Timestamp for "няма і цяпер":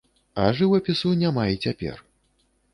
1.21-2.03